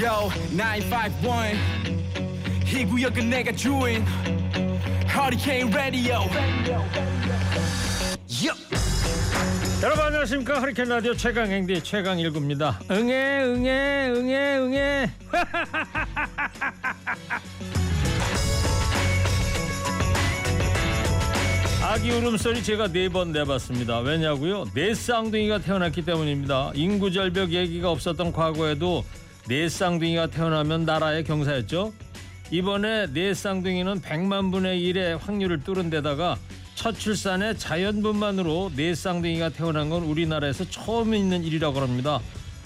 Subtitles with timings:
[0.00, 1.58] Yo 951
[2.66, 4.04] 이 구역은 내가 주인.
[5.72, 6.28] Radio.
[8.42, 8.52] Yo.
[9.82, 10.58] 여러분 안녕하십니까?
[10.60, 12.80] 허리케인 라디오 최강 행디 최강 일구입니다.
[12.90, 15.10] 응애 응애 응애 응애.
[21.82, 23.98] 아기 울음소리 제가 네 번 내봤습니다.
[24.00, 24.64] 왜냐고요?
[24.74, 26.72] 네 쌍둥이가 태어났기 때문입니다.
[26.74, 29.04] 인구 절벽 얘기가 없었던 과거에도
[29.48, 31.92] 네 쌍둥이가 태어나면 나라의 경사였죠
[32.50, 36.36] 이번에 네 쌍둥이는 100만 분의 1의 확률을 뚫은 데다가
[36.74, 42.20] 첫 출산에 자연분만으로 네 쌍둥이가 태어난 건 우리나라에서 처음 있는 일이라고 합니다.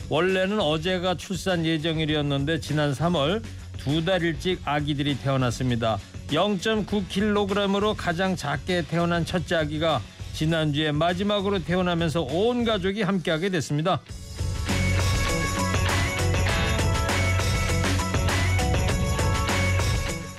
[0.09, 3.42] 원래는 어제가 출산 예정일이었는데 지난 3월
[3.76, 5.98] 두 달 일찍 아기들이 태어났습니다.
[6.29, 10.01] 0.9kg으로 가장 작게 태어난 첫째 아기가
[10.32, 14.01] 지난주에 마지막으로 태어나면서 온 가족이 함께하게 됐습니다.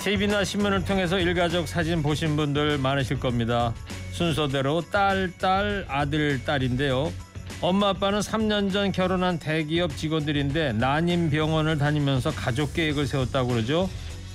[0.09, 3.75] TV나 신문을 통해서 일가족 사진 보신 분들 많으실 겁니다.
[4.11, 7.13] 순서대로 딸, 딸, 아들, 딸인데요.
[7.61, 13.87] 엄마 아빠는 3년 전 결혼한 대기업 직원들인데 난임 병원을 다니면서 가족 계획을 세웠다고 그러죠.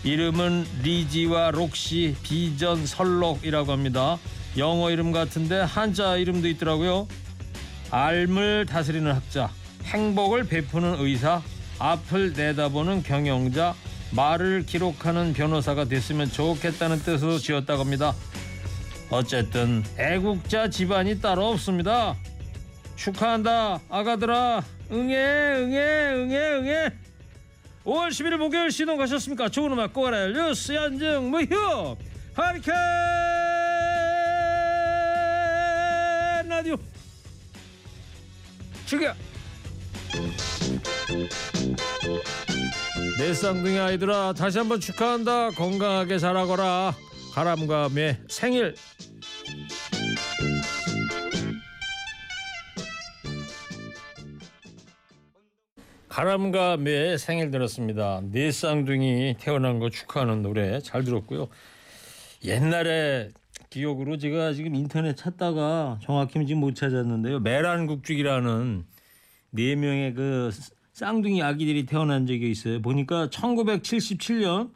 [0.04, 4.16] 이름은 리지와 록시, 비전, 설록이라고 합니다.
[4.56, 7.08] 영어 이름 같은데 한자 이름도 있더라고요.
[7.90, 9.50] 삶을 다스리는 학자,
[9.86, 11.42] 행복을 베푸는 의사,
[11.80, 13.74] 앞을 내다보는 경영자,
[14.14, 18.14] 말을 기록하는 변호사가 됐으면 좋겠다는 뜻으로 지었다고 합니다.
[19.10, 22.16] 어쨌든 애국자 집안이 따로 없습니다.
[22.96, 26.90] 축하한다 아가들아 응애 응애 응애 응애
[27.84, 29.48] 5월 11일 목요일 시동 가셨습니까?
[29.48, 31.96] 좋은 음악 꼬라요 뉴스 연정 무휴
[32.34, 32.76] 하리케인
[36.48, 36.76] 라디오
[38.86, 39.14] 죽여
[43.16, 45.50] 내 쌍둥이 아이들아 다시 한번 축하한다.
[45.50, 46.94] 건강하게 자라거라.
[47.32, 48.74] 가람과 매 생일.
[56.08, 58.20] 가람과 매 생일 들었습니다.
[58.32, 61.48] 네 쌍둥이 태어난 거 축하하는 노래 잘 들었고요.
[62.44, 63.30] 옛날에
[63.70, 67.40] 기억으로 제가 지금 인터넷 찾다가 정확히 지금 못 찾았는데요.
[67.40, 68.84] 메란국죽이라는
[69.50, 70.50] 네 명의 그
[70.94, 72.80] 쌍둥이 아기들이 태어난 적이 있어요.
[72.80, 74.72] 보니까 1977년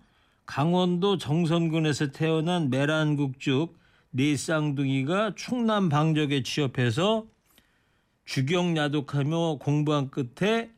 [0.46, 3.78] 강원도 정선군에서 태어난 메란국죽
[4.10, 7.26] 네 쌍둥이가 충남 방적에 취업해서
[8.24, 10.72] 주경야독하며 공부한 끝에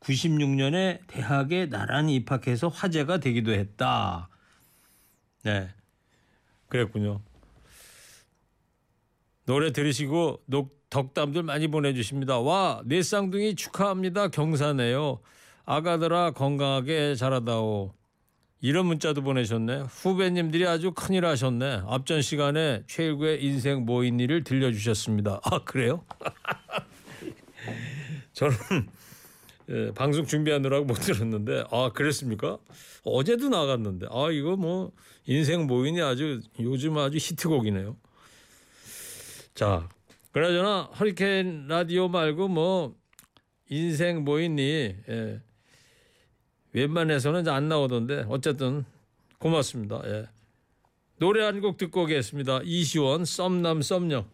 [0.00, 4.28] 96년에 대학에 나란히 입학해서 화제가 되기도 했다.
[5.44, 5.68] 네.
[6.68, 7.20] 그랬군요.
[9.46, 12.38] 노래 들으시고 녹, 덕담들 많이 보내주십니다.
[12.38, 14.28] 와, 네 쌍둥이 축하합니다.
[14.28, 15.18] 경사네요.
[15.64, 17.92] 아가들아 건강하게 자라다오.
[18.60, 19.86] 이런 문자도 보내셨네.
[19.88, 21.82] 후배님들이 아주 큰일 하셨네.
[21.88, 25.40] 앞전 시간에 최일구의 인생 모인 일을 들려주셨습니다.
[25.42, 26.04] 아 그래요?
[28.32, 28.54] 저는
[29.70, 32.58] 예, 방송 준비하느라고 못 들었는데 아 그랬습니까?
[33.02, 34.92] 어제도 나갔는데 아 이거 뭐
[35.26, 37.96] 인생 모인이 아주 요즘 아주 히트곡이네요.
[39.56, 39.88] 자
[40.34, 42.96] 그나저나 허리케인 라디오 말고 뭐
[43.70, 45.40] 인생 모인이 예.
[46.72, 48.84] 웬만해서는 안 나오던데 어쨌든
[49.38, 50.02] 고맙습니다.
[50.06, 50.26] 예.
[51.20, 52.62] 노래 한 곡 듣고 오겠습니다.
[52.64, 54.24] 이시원 썸남 썸녀.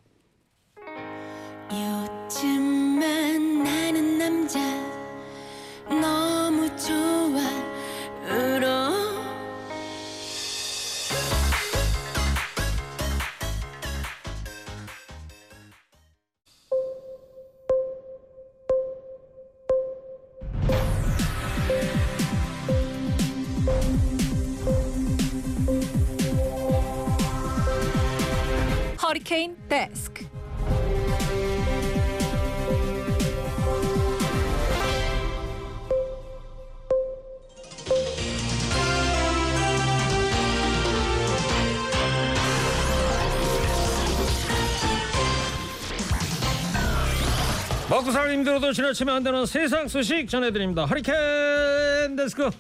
[48.73, 50.85] 지나치면 안 되는 세상 소식 전해드립니다.
[50.85, 52.51] 허리케인 데스크.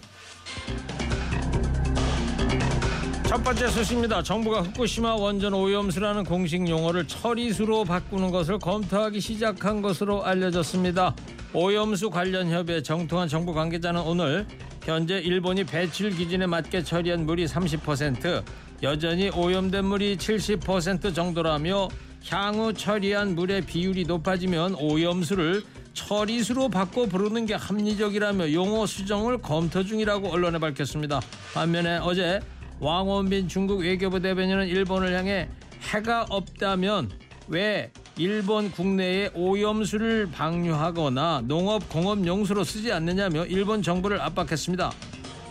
[3.30, 4.22] 첫 번째 소식입니다.
[4.24, 11.14] 정부가 후쿠시마 원전 오염수라는 공식 용어를 처리수로 바꾸는 것을 검토하기 시작한 것으로 알려졌습니다.
[11.52, 14.46] 오염수 관련 협의에 정통한 정부 관계자는 오늘
[14.82, 18.42] 현재 일본이 배출 기준에 맞게 처리한 물이 30%,
[18.82, 21.88] 여전히 오염된 물이 70% 정도라며
[22.28, 25.62] 향후 처리한 물의 비율이 높아지면 오염수를
[25.94, 31.20] 처리수로 바꿔 부르는 게 합리적이라며 용어 수정을 검토 중이라고 언론에 밝혔습니다.
[31.54, 32.40] 반면에 어제
[32.80, 35.48] 왕원빈 중국 외교부 대변인은 일본을 향해
[35.92, 37.10] 해가 없다면
[37.48, 44.92] 왜 일본 국내에 오염수를 방류하거나 농업 공업 용수로 쓰지 않느냐며 일본 정부를 압박했습니다.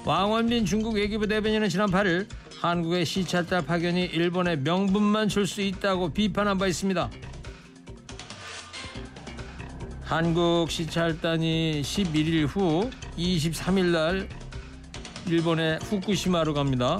[0.05, 2.27] 왕원빈 중국 외교부 대변인은 지난 8일
[2.61, 7.09] 한국의 시찰달 파견이 일본에 명분만 줄 수 있다고 비판한 바 있습니다.
[10.09, 14.27] 한국 시찰단이 11일 후 23일 날
[15.27, 16.97] 일본의 후쿠시마로 갑니다.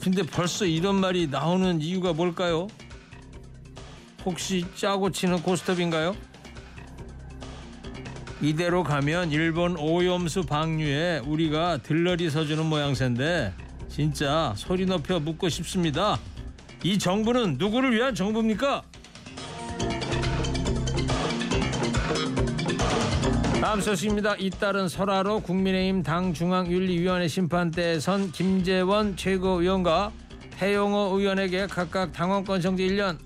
[0.00, 2.66] 근데 벌써 이런 말이 나오는 이유가 뭘까요?
[4.24, 6.16] 혹시 짜고 치는 고스톱인가요?
[8.40, 13.54] 이대로 가면 일본 오염수 방류에 우리가 들러리 서주는 모양새인데
[13.88, 16.18] 진짜 소리 높여 묻고 싶습니다.
[16.82, 18.82] 이 정부는 누구를 위한 정부입니까?
[23.72, 24.36] 다음 소식입니다.
[24.38, 30.12] 잇따른 설화로 국민의힘 당 중앙윤리위원회 심판대에 선 김재원 최고위원과
[30.58, 33.16] 태용호 의원에게 각각 당원권 정지 1년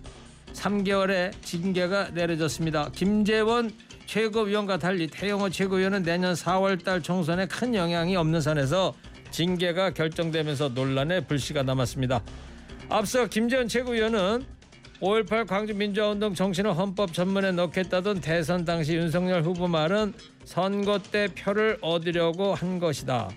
[0.52, 2.90] 3개월의 징계가 내려졌습니다.
[2.94, 3.72] 김재원
[4.06, 8.94] 최고위원과 달리 태용호 최고위원은 내년 4월달 총선에 큰 영향이 없는 선에서
[9.32, 12.22] 징계가 결정되면서 논란의 불씨가 남았습니다.
[12.88, 14.46] 앞서 김재원 최고위원은
[15.00, 20.14] 5.18 광주민주화운동 정신을 헌법 전문에 넣겠다던 대선 당시 윤석열 후보 말은
[20.44, 23.28] 선거 때 표를 얻으려고 한 것이다.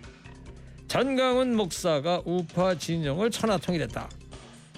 [0.87, 4.09] 전강훈 목사가 우파 진영을 천하통일했다.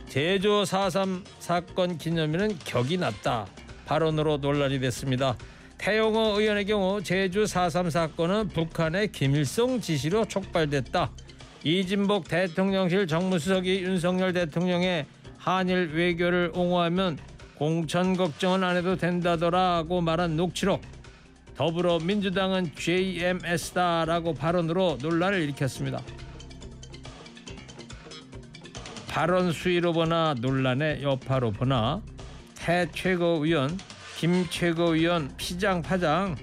[0.10, 3.46] 제조 4.3 사건 기념일은 격이 낮다.
[3.86, 5.38] 발언으로 논란이 됐습니다.
[5.78, 11.12] 태용호 의원의 경우 제주 4.3 사건은 북한의 김일성 지시로 촉발됐다.
[11.64, 15.06] 이진복 대통령실 정무수석이 윤석열 대통령의
[15.42, 17.18] 한일 외교를 옹호하면
[17.56, 20.82] 공천 걱정은 안 해도 된다더라고 말한 녹취록
[21.56, 26.00] 더불어민주당은 JMS다라고 발언으로 논란을 일으켰습니다.
[29.08, 32.02] 발언 수위로 보나 논란의 여파로 보나
[32.56, 33.78] 태 최고위원
[34.18, 36.36] 김 최고위원 피장파장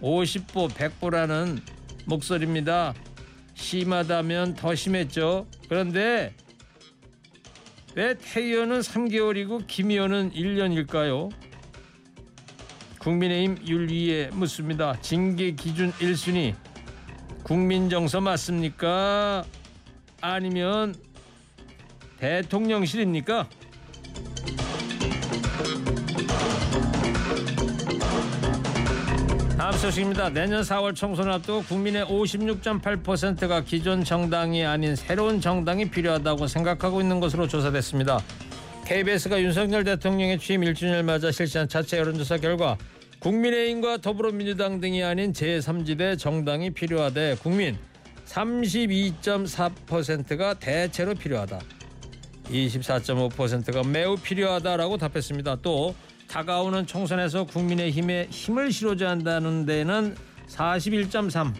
[0.00, 1.60] 50보 100보라는
[2.04, 2.94] 목소리입니다.
[3.54, 5.46] 심하다면 더 심했죠.
[5.68, 6.32] 그런데
[7.96, 11.30] 왜태 의원은 3개월이고 김 의원은 1년일까요?
[12.98, 15.00] 국민의힘 윤리에 묻습니다.
[15.00, 16.54] 징계 기준 1순위
[17.42, 19.46] 국민정서 맞습니까?
[20.20, 20.94] 아니면
[22.18, 23.48] 대통령실입니까?
[29.66, 30.28] 다음 소식입니다.
[30.28, 37.48] 내년 4월 총선 앞두고 국민의 56.8%가 기존 정당이 아닌 새로운 정당이 필요하다고 생각하고 있는 것으로
[37.48, 38.20] 조사됐습니다.
[38.84, 42.78] KBS가 윤석열 대통령의 취임 1주년을 맞아 실시한 자체 여론조사 결과
[43.18, 47.76] 국민의힘과 더불어민주당 등이 아닌 제3지대 정당이 필요하대 국민
[48.24, 51.58] 32.4%가 대체로 필요하다.
[52.50, 55.56] 24.5%가 매우 필요하다라고 답했습니다.
[55.62, 55.96] 또
[56.28, 60.16] 다가오는 총선에서 국민의힘에 힘을 실어줘야 한다는 데는
[60.48, 61.52] 41.3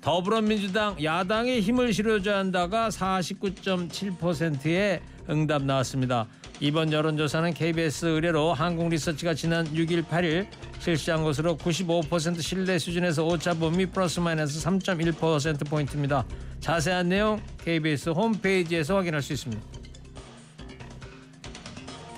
[0.00, 6.26] 더불어민주당 야당에 힘을 실어줘야 한다가 49.7%의 응답 나왔습니다.
[6.60, 10.46] 이번 여론조사는 KBS 의뢰로 한국리서치가 지난 6일 8일
[10.78, 16.26] 실시한 것으로 95% 신뢰 수준에서 오차 범위 플러스 마이너스 3.1%포인트입니다.
[16.60, 19.79] 자세한 내용 KBS 홈페이지에서 확인할 수 있습니다.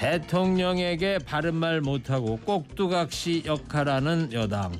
[0.02, 4.73] 대통령에게 바른 말 못하고 꼭두각시 역할하는 여당.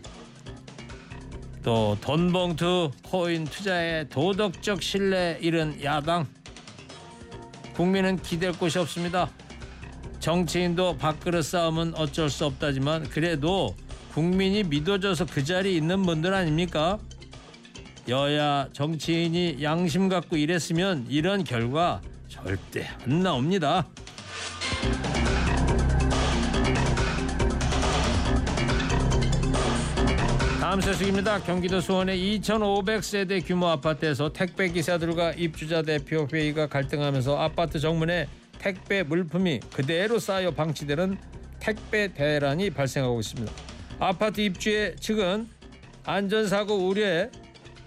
[1.63, 6.27] 또 돈봉투 코인 투자에 도덕적 신뢰 잃은 야당.
[7.75, 9.31] 국민은 기댈 곳이 없습니다.
[10.19, 13.77] 정치인도 밥그릇 싸움은 어쩔 수 없다지만 그래도
[14.15, 16.99] 국민이 믿어줘서 그 자리에 있는 분들 아닙니까?
[18.09, 23.87] 여야 정치인이 양심 갖고 일했으면 이런 결과 절대 안 나옵니다.
[30.73, 31.43] 다음 소식입니다.
[31.43, 38.27] 경기도 수원의 2,500세대 규모 아파트에서 택배 기사들과 입주자 대표 회의가 갈등하면서 아파트 정문에
[38.59, 41.19] 택배 물품이 그대로 쌓여 방치되는
[41.61, 43.53] 택배 대란이 발생하고 있습니다.
[43.99, 45.47] 아파트 입주의 측은
[46.07, 47.29] 안전사고 우려에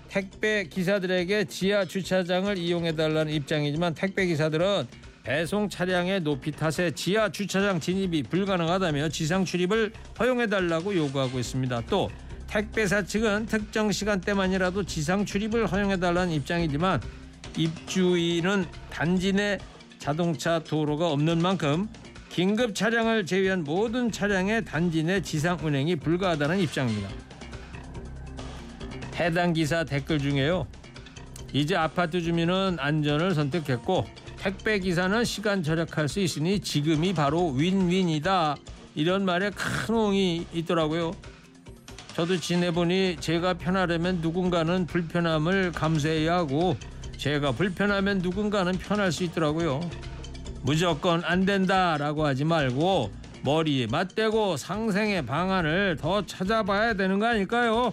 [0.08, 4.88] 택배 기사들에게 지하 주차장을 이용해 달라는 입장이지만 택배 기사들은
[5.26, 11.82] 배송 차량의 높이 탓에 지하 주차장 진입이 불가능하다며 지상 출입을 허용해 달라고 요구하고 있습니다.
[11.90, 12.12] 또
[12.46, 17.02] 택배사 측은 특정 시간대만이라도 지상 출입을 허용해 달라는 입장이지만
[17.58, 19.58] 입주인은 단지 내
[19.98, 21.90] 자동차 도로가 없는 만큼
[22.30, 27.10] 긴급 차량을 제외한 모든 차량의 단지 내 지상 운행이 불가하다는 입장입니다.
[29.16, 30.68] 해당 기사 댓글 중에요.
[31.52, 34.06] 이제 아파트 주민은 안전을 선택했고
[34.46, 38.56] 택배 기사는 시간 절약할 수 있으니 지금이 바로 윈윈이다.
[38.94, 41.16] 이런 말에 큰 호응이 있더라고요.
[42.14, 46.78] 저도 지내보니 제가 편하려면 누군가는 불편함을 감수해야 하고
[47.18, 49.80] 제가 불편하면 누군가는 편할 수 있더라고요.
[50.62, 53.12] 무조건 안 된다라고 하지 말고
[53.42, 57.92] 머리에 맞대고 상생의 방안을 더 찾아봐야 되는 거 아닐까요?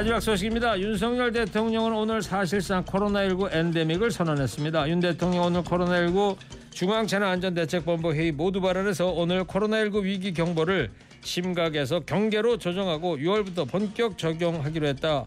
[0.00, 0.80] 마지막 소식입니다.
[0.80, 4.88] 윤석열 대통령은 오늘 사실상 코로나19 엔데믹을 선언했습니다.
[4.88, 6.38] 윤 대통령 오늘 코로나19
[6.70, 10.90] 중앙재난안전대책본부 회의 모두 발언해서 오늘 코로나19 위기 경보를
[11.20, 15.26] 심각에서 경계로 조정하고 6월부터 본격 적용하기로 했다.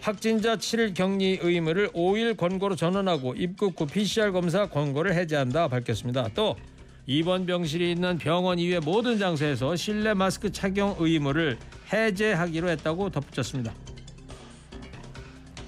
[0.00, 6.28] 확진자 7일 격리 의무를 5일 권고로 전환하고 입국 후 PCR 검사 권고를 해제한다 밝혔습니다.
[6.34, 6.56] 또
[7.06, 11.56] 입원 병실이 있는 병원 이외 모든 장소에서 실내 마스크 착용 의무를
[11.92, 13.72] 해제하기로 했다고 덧붙였습니다.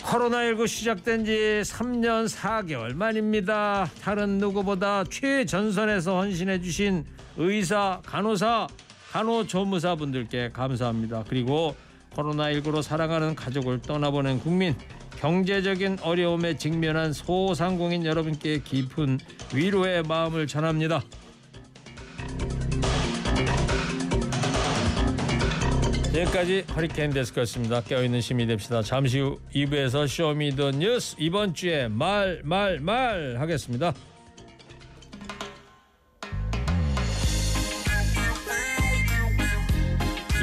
[0.05, 3.91] 코로나19 시작된 지 3년 4개월 만입니다.
[4.03, 7.07] 다른 누구보다 최전선에서 헌신해 주신
[7.39, 8.67] 의사, 간호사,
[9.13, 11.25] 간호조무사 분들께 감사합니다.
[11.27, 11.75] 그리고
[12.15, 14.77] 코로나19로 살아가는 가족을 떠나보낸 국민,
[15.19, 19.19] 경제적인 어려움에 직면한 소상공인 여러분께 깊은
[19.55, 21.03] 위로의 마음을 전합니다.
[26.15, 27.81] 여기까지 허리케인 데스크였습니다.
[27.83, 28.83] 깨어있는 시민이 됩시다.
[28.83, 33.93] 잠시 후 2부에서 쇼미더 뉴스 이번 주에 말 말 말 하겠습니다.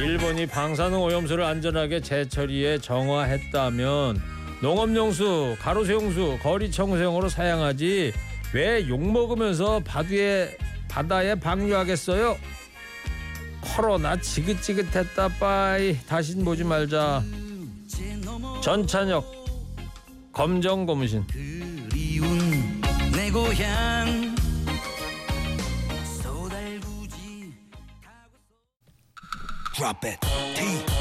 [0.01, 4.21] 일본이 방사능 오염수를 안전하게 재처리해 정화했다면
[4.61, 8.11] 농업용수, 가로수용수, 거리청소용으로 사용하지
[8.53, 10.57] 왜 욕먹으면서 바다에,
[10.89, 12.37] 바다에 방류하겠어요?
[13.75, 15.97] 코로나 지긋지긋했다 빠이.
[16.05, 17.23] 다신 보지 말자.
[18.61, 19.45] 전찬혁
[20.31, 21.25] 검정 고무신.
[21.27, 24.35] 그리운 내 고향.
[26.21, 27.53] 소달구지
[29.75, 30.19] Drop it.
[30.55, 31.00] TBS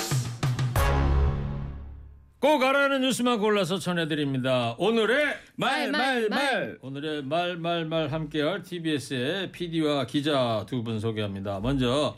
[2.41, 4.73] 꼭 알아는 뉴스만 골라서 전해드립니다.
[4.79, 6.77] 오늘의 말, 말, 말.
[6.81, 11.59] 오늘의 말 말 말 함께할 TBS의 PD와 기자 두 분 소개합니다.
[11.59, 12.17] 먼저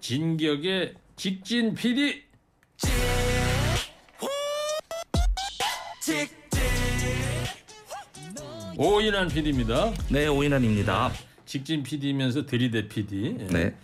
[0.00, 2.22] 진격의 직진 PD
[8.76, 9.92] 오인환 PD입니다.
[10.10, 11.12] 네 오인환입니다
[11.46, 13.36] 직진 PD면서 들이대 PD.
[13.40, 13.46] 예.
[13.46, 13.74] 네.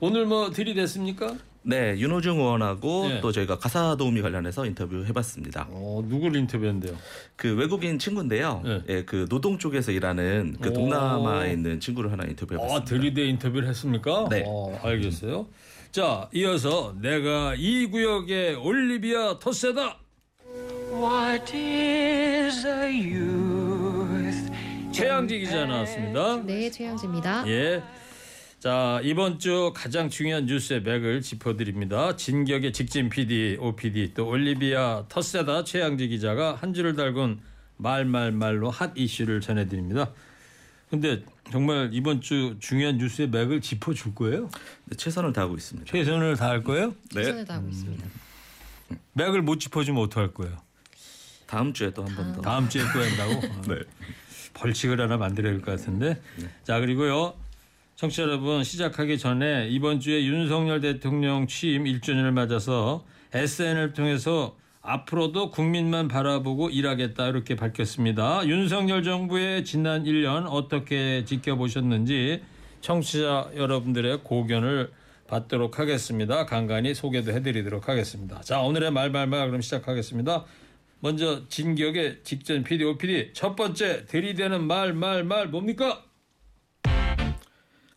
[0.00, 1.36] 오늘 뭐 들이댔습니까?
[1.62, 3.20] 네 윤호중 의원하고 네.
[3.20, 6.96] 또 저희가 가사 도우미 관련해서 인터뷰 해봤습니다 어, 누굴 인터뷰했는데요?
[7.36, 8.82] 그 외국인 친구인데요 네.
[8.88, 10.72] 예, 그 노동 쪽에서 일하는 그 오.
[10.72, 14.26] 동남아에 있는 친구를 하나 인터뷰해봤습니다 아, 들이대 인터뷰를 했습니까?
[14.30, 14.44] 네.
[14.46, 15.46] 어, 알겠어요.
[15.92, 19.98] 자, 이어서 내가 이 구역의 올리비아 토세다.
[20.92, 24.52] What is a youth?
[24.92, 26.36] 최양지 기자 나왔습니다.
[26.44, 27.44] 네, 최영지입니다.
[27.48, 27.82] 예.
[28.60, 32.16] 자, 이번 주 가장 중요한 뉴스의 맥을 짚어드립니다.
[32.16, 37.40] 진격의 직진 PD, OPD, 또 올리비아 터세다 최양지 기자가 한 줄을 달군
[37.78, 40.10] 말말말로 핫 이슈를 전해드립니다.
[40.90, 44.50] 근데 정말 이번 주 중요한 뉴스의 맥을 짚어줄 거예요?
[44.86, 46.94] 네, 최선을 다하고 있습니다 최선을 다할 거예요?
[47.14, 48.04] 최선을 다하고 있습니다.
[49.14, 50.58] 맥을 못 짚어주면 어떡할 거예요?
[51.46, 53.40] 다음 주에 또 한 번 더 다음 주에 또 한다고?
[53.72, 53.80] 네.
[54.52, 56.20] 벌칙을 하나 만들어야 될것 같은데.
[56.64, 57.34] 자 그리고요.
[58.00, 63.04] 청취자 여러분 시작하기 전에 이번 주에 윤석열 대통령 취임 1주년을 맞아서
[63.34, 68.46] SN을 통해서 앞으로도 국민만 바라보고 일하겠다 이렇게 밝혔습니다.
[68.46, 72.42] 윤석열 정부의 지난 1년 어떻게 지켜보셨는지
[72.80, 74.90] 청취자 여러분들의 고견을
[75.28, 76.46] 받도록 하겠습니다.
[76.46, 78.40] 간간히 소개도 해드리도록 하겠습니다.
[78.40, 80.46] 자 오늘의 말말말 그럼 시작하겠습니다.
[81.00, 86.02] 먼저 진격의 직전 PD, OPD 첫 번째 들이대는 말 말 말 뭡니까?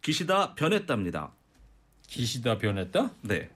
[0.04, 1.32] 기시다 변했답니다
[2.08, 3.12] 기시다 변했다?
[3.22, 3.50] 네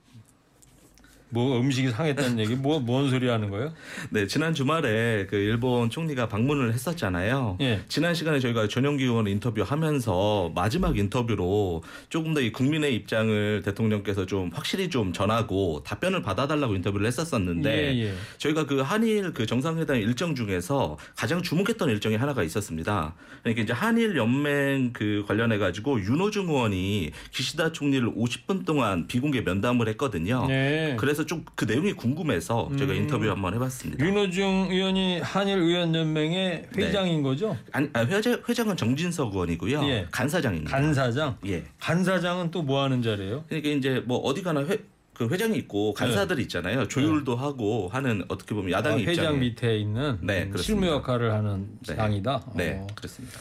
[1.29, 3.73] 뭐 음식이 상했다는 얘기 뭐 뭔 소리 하는 거예요?
[4.11, 7.57] 네, 지난 주말에 그 일본 총리가 방문을 했었잖아요.
[7.59, 7.81] 예.
[7.89, 14.51] 지난 시간에 저희가 전용기 의원 인터뷰하면서 마지막 인터뷰로 조금 더 이 국민의 입장을 대통령께서 좀
[14.53, 18.13] 확실히 좀 전하고 답변을 받아달라고 인터뷰를 했었었는데 예, 예.
[18.37, 23.15] 저희가 그 한일 그 정상회담 일정 중에서 가장 주목했던 일정이 하나가 있었습니다.
[23.41, 29.87] 그러니까 이제 한일 연맹 그 관련해 가지고 윤호중 의원이 기시다 총리를 50분 동안 비공개 면담을
[29.89, 30.45] 했거든요.
[30.47, 30.95] 네.
[31.17, 32.97] 그래서 좀 그 내용이 궁금해서 제가 음.
[32.97, 34.05] 인터뷰 한번 해봤습니다.
[34.05, 37.57] 윤호중 의원이 한일 의원 연맹의 회장인 거죠?
[37.71, 39.83] 아니, 아, 회장, 회장은 정진석 의원이고요.
[39.85, 40.07] 예.
[40.11, 40.69] 간사장입니다.
[40.69, 41.37] 간사장.
[41.47, 41.63] 예.
[41.79, 43.45] 간사장은 또 뭐 하는 자리예요?
[43.47, 44.77] 그러니까 이제 뭐 어디 가나 회,
[45.13, 46.87] 그 회장이 있고 간사들이 있잖아요.
[46.87, 50.51] 조율도 하고 하는 어떻게 보면 아, 야당의 회장 입장에 밑에 있는 네.
[50.57, 51.95] 실무 역할을 하는 네.
[51.95, 52.43] 장이다.
[52.55, 52.87] 네, 어.
[52.93, 53.39] 그렇습니다.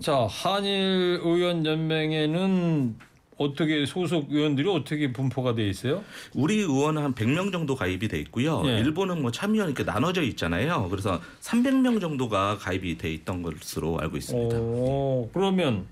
[0.00, 2.96] 자 한일 의원 연맹에는
[3.38, 6.04] 어떻게 소속 의원들이 어떻게 분포가 돼 있어요?
[6.34, 8.62] 우리 의원은 한 100명 정도 가입이 돼 있고요.
[8.66, 8.78] 예.
[8.80, 10.88] 일본은 뭐 참여는 이렇게 나눠져 있잖아요.
[10.90, 14.58] 그래서 300명 정도가 가입이 돼 있던 것으로 알고 있습니다.
[14.58, 15.86] 오, 그러면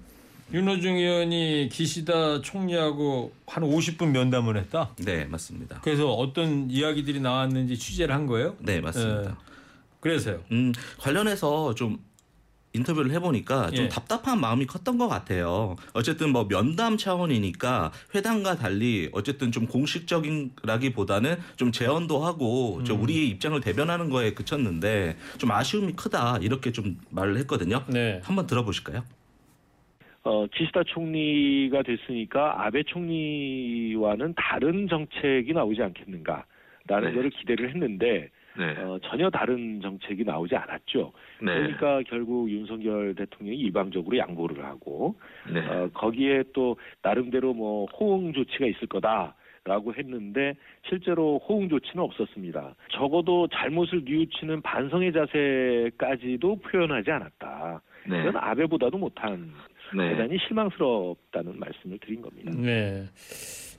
[0.53, 4.91] 윤호중 의원이 기시다 총리하고 한 50분 면담을 했다.
[4.99, 5.81] 네, 맞습니다.
[5.83, 8.57] 그래서 어떤 이야기들이 나왔는지 취재를 한 거예요?
[8.59, 9.31] 네, 맞습니다.
[9.31, 9.35] 예.
[10.01, 10.41] 그래서요.
[10.53, 11.99] 음, 관련해서 좀
[12.77, 13.89] 인터뷰를 해보니까 좀 예.
[13.89, 15.77] 답답한 마음이 컸던 것 같아요.
[15.93, 22.85] 어쨌든 뭐 면담 차원이니까 회담과 달리 어쨌든 좀 공식적인라기보다는 좀 제언도 하고 음.
[22.85, 27.85] 좀 우리의 입장을 대변하는 거에 그쳤는데 좀 아쉬움이 크다 이렇게 좀 말을 했거든요.
[27.89, 28.21] 네.
[28.23, 29.03] 한번 들어보실까요?
[30.23, 36.45] 어, 기시다 총리가 됐으니까 아베 총리와는 다른 정책이 나오지 않겠는가라는
[36.89, 37.15] 네.
[37.15, 38.29] 거를 기대를 했는데
[38.59, 38.77] 네.
[38.79, 41.13] 어, 전혀 다른 정책이 나오지 않았죠.
[41.41, 41.55] 네.
[41.55, 45.17] 그러니까 결국 윤석열 대통령이 일방적으로 양보를 하고
[45.53, 45.61] 네.
[45.61, 49.35] 어, 거기에 또 나름대로 뭐 호응 조치가 있을 거다
[49.65, 50.55] 라고 했는데
[50.89, 52.77] 실제로 호응 조치는 없었습니다.
[52.93, 57.83] 적어도 잘못을 뉘우치는 반성의 자세까지도 표현하지 않았다.
[58.09, 58.21] 네.
[58.21, 59.51] 이건 아베보다도 못한
[59.97, 60.11] 네.
[60.11, 62.53] 대단히 실망스럽다는 말씀을 드린 겁니다.
[62.55, 63.07] 네.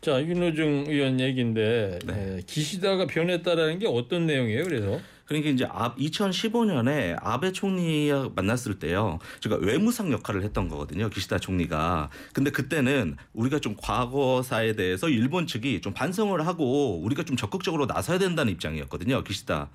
[0.01, 2.37] 자 윤호중 의원 얘기인데 네.
[2.37, 4.63] 예, 기시다가 변했다라는 게 어떤 내용이에요?
[4.63, 9.19] 그래서 그러니까 이제 2015년에 아베 총리와 만났을 때요.
[9.41, 11.10] 제가 외무상 역할을 했던 거거든요.
[11.10, 12.10] 기시다 총리가.
[12.34, 18.17] 근데 그때는 우리가 좀 과거사에 대해서 일본 측이 좀 반성을 하고 우리가 좀 적극적으로 나서야
[18.19, 19.23] 된다는 입장이었거든요.
[19.23, 19.69] 기시다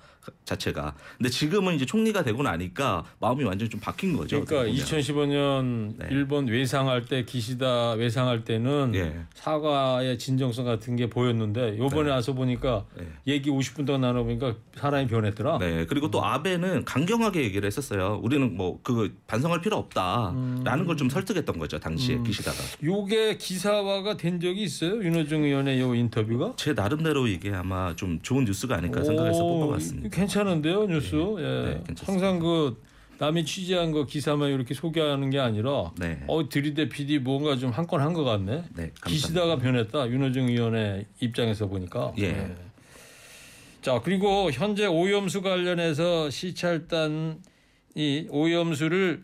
[0.45, 0.95] 자체가.
[1.17, 4.43] 근데 지금은 이제 총리가 되고 나니까 마음이 완전 좀 바뀐 거죠.
[4.43, 5.33] 그러니까 어떻게 보면.
[5.33, 6.07] 2015년 네.
[6.11, 9.19] 일본 외상할 때 기시다 외상할 때는 예.
[9.35, 12.11] 사과의 진정성 같은 게 보였는데 요번에 네.
[12.11, 13.05] 와서 보니까 네.
[13.27, 15.42] 얘기 50분 동안 나눠 보니까 사람이 변했더라.
[15.59, 15.85] 네.
[15.85, 18.19] 그리고 또 아베는 강경하게 얘기를 했었어요.
[18.23, 21.79] 우리는 뭐 그 반성할 필요 없다라는 걸좀 설득했던 거죠.
[21.79, 22.23] 당시에 음.
[22.23, 22.57] 기시다가.
[22.83, 25.03] 요게 기사화가 된 적이 있어요?
[25.03, 26.53] 윤호중 의원의 요 인터뷰가?
[26.57, 30.09] 제 나름대로 이게 아마 좀 좋은 뉴스가 아닐까 생각해서 오, 뽑아봤습니다.
[30.09, 31.15] 괜찮은데요, 뉴스?
[31.15, 31.41] 예.
[31.65, 32.11] 네, 괜찮습니다.
[32.11, 32.81] 항상 그
[33.19, 36.23] 남이 취재한 거 기사만 이렇게 소개하는 게 아니라 네.
[36.27, 38.63] 어 들이대 PD 뭔가 좀 한 건 한 것 같네.
[38.75, 38.91] 네.
[39.05, 40.09] 기시다가 변했다.
[40.09, 42.11] 윤호중 의원의 입장에서 보니까.
[42.17, 42.31] 예.
[42.33, 42.55] 네.
[43.83, 47.35] 자 그리고 현재 오염수 관련해서 시찰단이
[48.29, 49.21] 오염수를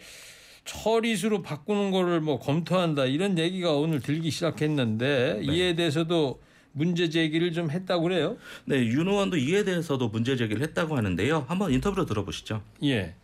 [0.66, 5.54] 처리수로 바꾸는 거를 뭐 검토한다 이런 얘기가 오늘 들기 시작했는데 네.
[5.54, 6.42] 이에 대해서도
[6.74, 8.36] 문제 제기를 좀 했다고 그래요?
[8.66, 11.46] 네, 윤 의원도 이에 대해서도 문제 제기를 했다고 하는데요.
[11.48, 12.62] 한번 인터뷰로 들어보시죠.
[12.84, 13.16] 예.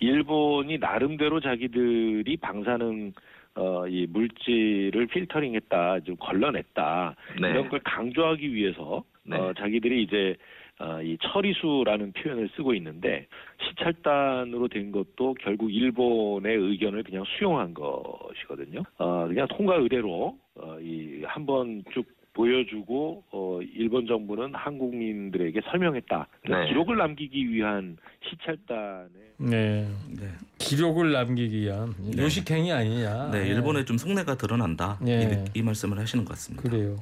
[0.00, 3.12] 일본이 나름대로 자기들이 방사능
[3.54, 7.50] 어, 이 물질을 필터링했다, 좀 걸러냈다 네.
[7.50, 9.36] 이런 걸 강조하기 위해서 네.
[9.36, 10.61] 어, 자기들이 이제 어,
[11.02, 13.26] 이 처리수라는 표현을 쓰고 있는데
[13.62, 18.82] 시찰단으로 된 것도 결국 일본의 의견을 그냥 수용한 것이거든요.
[18.98, 26.28] 어, 그냥 통과 의뢰로 어, 이 한번 쭉 보여주고 어, 일본 정부는 한국민들에게 설명했다.
[26.48, 26.68] 네.
[26.68, 27.96] 기록을 남기기 위한
[28.28, 29.88] 시찰단의 네.
[30.08, 32.22] 네, 기록을 남기기 위한 네.
[32.22, 33.30] 요식행위 아니냐.
[33.30, 34.98] 네, 일본의 좀 속내가 드러난다.
[35.02, 35.44] 네.
[35.54, 36.68] 이, 이 말씀을 하시는 것 같습니다.
[36.68, 36.96] 그래요.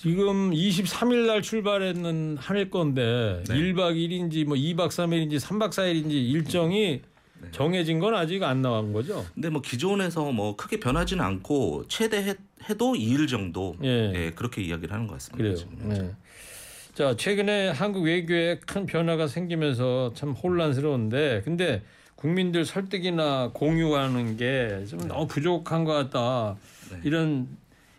[0.00, 3.54] 지금 23일 날 출발했는 한일 건데 네.
[3.54, 7.02] 1박 2일인지 뭐 2박 3일인지 3박 4일인지 일정이
[7.42, 7.48] 네.
[7.50, 9.26] 정해진 건 아직 안 나온 거죠?
[9.34, 12.34] 근데 뭐 기존에서 뭐 크게 변하지는 않고 최대 해,
[12.70, 14.10] 해도 2일 정도 예.
[14.14, 15.66] 예, 그렇게 이야기를 하는 것 같습니다.
[15.66, 16.02] 그래요.
[16.02, 16.14] 네.
[16.94, 21.82] 자, 최근에 한국 외교에 큰 변화가 생기면서 참 혼란스러운데 근데
[22.14, 26.56] 국민들 설득이나 공유하는 게좀 너무 부족한 것 같다.
[26.90, 27.00] 네.
[27.04, 27.48] 이런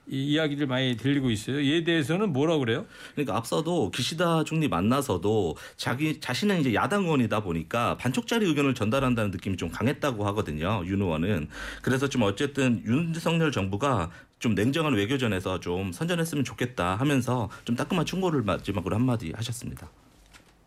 [0.07, 1.59] 이 이야기를 많이 들리고 있어요.
[1.59, 2.85] 이에 대해서는 뭐라 그래요?
[3.13, 9.57] 그러니까 앞서도 기시다 총리 만나서도 자기 자신은 이제 야당 의원이다 보니까 반쪽짜리 의견을 전달한다는 느낌이
[9.57, 10.83] 좀 강했다고 하거든요.
[10.85, 11.47] 윤 의원은
[11.81, 14.09] 그래서 좀 어쨌든 윤석열 정부가
[14.39, 19.87] 좀 냉정한 외교전에서 좀 선전했으면 좋겠다 하면서 좀 따끔한 충고를 마지막으로 한마디 하셨습니다.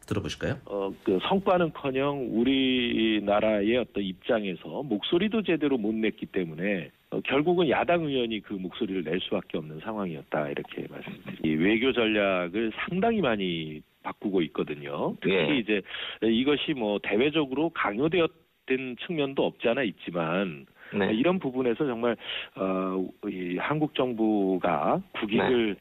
[0.06, 0.58] 들어보실까요?
[0.66, 8.40] 어, 그 성과는커녕 우리나라의 어떤 입장에서 목소리도 제대로 못 냈기 때문에 어, 결국은 야당 의원이
[8.40, 11.40] 그 목소리를 낼 수밖에 없는 상황이었다 이렇게 말씀드립니다.
[11.44, 15.16] 이 외교 전략을 상당히 많이 바꾸고 있거든요.
[15.20, 15.58] 특히 예.
[15.58, 15.80] 이제
[16.22, 21.12] 이것이 뭐 대외적으로 강요되었던 측면도 없지 않아 있지만 네.
[21.14, 22.16] 이런 부분에서 정말
[22.56, 25.76] 어, 이 한국 정부가 국익을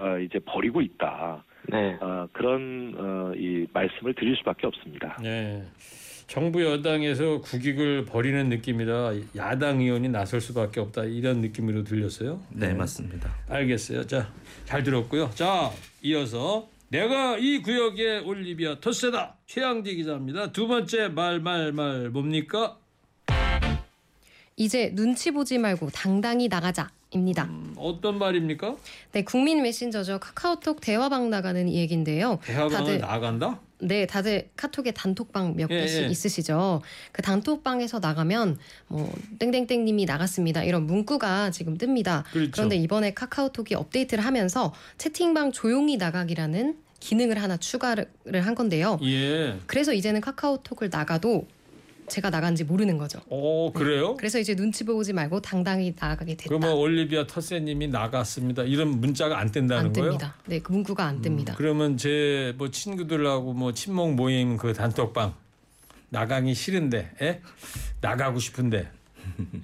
[0.00, 1.44] 어, 이제 버리고 있다.
[1.68, 1.96] 네.
[2.00, 5.16] 어, 그런 어, 이 말씀을 드릴 수밖에 없습니다.
[5.22, 5.62] 네.
[6.26, 12.40] 정부 여당에서 국익을 버리는 느낌이라 야당 의원이 나설 수밖에 없다 이런 느낌으로 들렸어요.
[12.50, 13.34] 네, 맞습니다.
[13.48, 14.06] 알겠어요.
[14.06, 14.32] 자,
[14.64, 15.30] 잘 들었고요.
[15.34, 15.70] 자,
[16.02, 20.52] 이어서 내가 이 구역의 올리비아 토세다 최양지 기자입니다.
[20.52, 22.78] 두 번째 말 말 말 뭡니까?
[24.56, 27.48] 이제 눈치 보지 말고 당당히 나가자 입니다.
[27.76, 28.76] 어떤 말입니까?
[29.12, 30.18] 네, 국민 메신저죠.
[30.20, 32.40] 카카오톡 대화방 나가는 이 얘긴데요.
[32.44, 33.60] 대화방을 다들 나간다?
[33.78, 36.06] 네, 다들 카톡에 단톡방 몇 예, 개씩 예.
[36.06, 36.82] 있으시죠.
[37.12, 40.62] 그 단톡방에서 나가면 뭐 땡땡땡님이 나갔습니다.
[40.64, 42.24] 이런 문구가 지금 뜹니다.
[42.32, 42.50] 그렇죠.
[42.52, 48.06] 그런데 이번에 카카오톡이 업데이트를 하면서 채팅방 조용히 나가기라는 기능을 하나 추가를
[48.42, 48.98] 한 건데요.
[49.02, 49.58] 예.
[49.66, 51.46] 그래서 이제는 카카오톡을 나가도
[52.08, 53.20] 제가 나간지 모르는 거죠.
[53.28, 54.14] 어, 그래요?
[54.16, 56.48] 그래서 이제 눈치 보지 말고 당당히 나가게 됐다.
[56.48, 58.62] 그러면 올리비아 터세님이 나갔습니다.
[58.64, 60.18] 이런 문자가 안 뜬다는 안 거예요?
[60.18, 60.32] 뜹니다.
[60.46, 61.54] 네, 그 문구가 안 뜹니다.
[61.56, 65.34] 그러면 제 뭐 친구들하고 뭐 친목 모임 그 단톡방
[66.10, 67.40] 나가기 싫은데 에?
[68.00, 68.88] 나가고 싶은데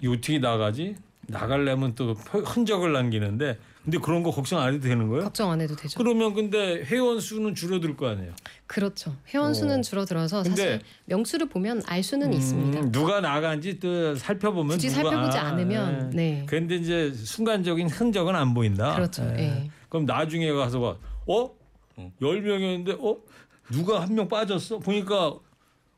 [0.03, 0.97] 이 어떻게 나가지?
[1.29, 5.25] 나가려면 또 표- 흔적을 남기는데 근데 그런 거 걱정 안 해도 되는 거예요?
[5.25, 5.97] 걱정 안 해도 되죠.
[5.99, 8.33] 그러면 근데 회원 수는 줄어들 거 아니에요?
[8.67, 9.17] 그렇죠.
[9.33, 9.83] 회원 수는 어.
[9.83, 12.91] 줄어들어서 사실 명수를 보면 알 수는 음, 있습니다.
[12.93, 16.17] 누가 나간지 또 살펴보면 굳이 누가- 살펴보지 아, 않으면 예.
[16.17, 16.47] 네.
[16.47, 18.95] 그런데 이제 순간적인 흔적은 안 보인다.
[18.95, 19.23] 그렇죠.
[19.39, 19.71] 예.
[19.89, 20.97] 그럼 나중에 가서 봐.
[21.27, 21.51] 어?
[21.97, 22.13] 어.
[22.23, 23.17] 열 명이었는데 어?
[23.73, 24.79] 누가 한 명 빠졌어?
[24.79, 25.35] 보니까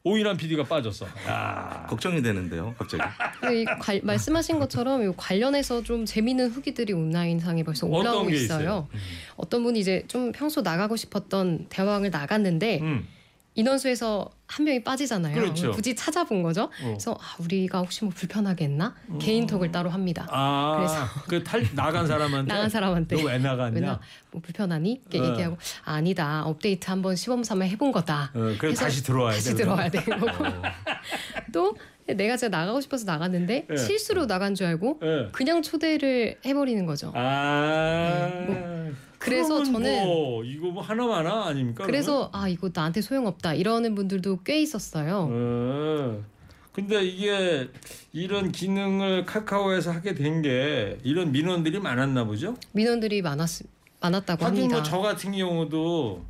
[0.05, 1.07] 오인환 PD가 빠졌어.
[1.29, 1.87] 야.
[1.89, 3.03] 걱정이 되는데요, 갑자기.
[3.41, 8.35] 근데 이 관- 말씀하신 것처럼 이 관련해서 좀 재미있는 후기들이 온라인상에 벌써 어떤 올라오고 게
[8.37, 8.61] 있어요.
[8.61, 8.89] 있어요?
[9.37, 13.07] 어떤 분이 이제 좀 평소 나가고 싶었던 대화방을 나갔는데 음.
[13.55, 15.35] 인원수에서 한 명이 빠지잖아요.
[15.35, 15.71] 그렇죠.
[15.73, 16.65] 굳이 찾아본 거죠.
[16.65, 16.71] 어.
[16.85, 18.95] 그래서 아, 우리가 혹시 뭐 불편하게 했나?
[19.21, 20.27] 개인 톡을 따로 합니다.
[20.31, 23.17] 아, 그탈 나간 사람한테 나간 사람한테.
[23.17, 23.75] 너 왜 나갔냐?
[23.81, 25.03] 왜냐 뭐 불편하니?
[25.11, 25.31] 이렇게 어.
[25.33, 28.31] 얘기하고 아, 니다 업데이트 한번 시범 삼아 해본 거다.
[28.35, 29.57] 어, 그래서 다시 들어와야 다시 돼.
[29.57, 30.05] 들어와야 돼.
[31.53, 31.75] 또
[32.07, 33.77] 내가 진짜 나가고 싶어서 나갔는데 예.
[33.77, 35.29] 실수로 나간 줄 알고 예.
[35.33, 37.13] 그냥 초대를 해버리는 거죠.
[37.15, 38.29] 아.
[38.49, 41.85] 네, 그래서 그러면 저는- 뭐 이거 뭐 하나마나 아닙니까?
[41.85, 45.29] 그래서 아 이거 나한테 소용없다 이러는 분들도 꽤 있었어요.
[45.31, 46.25] 어.
[46.73, 47.69] 근데 이게
[48.13, 52.57] 이런 기능을 카카오에서 하게 된 게 이런 민원들이 많았나 보죠?
[52.73, 53.63] 민원들이 많았
[54.01, 54.77] 많았다고 하긴 합니다.
[54.81, 56.25] 뭐저 같은 경우도